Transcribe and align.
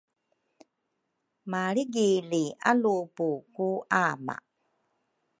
malrigili 1.51 2.43
alupu 2.69 3.27
ku 3.53 3.67
ama. 4.05 4.35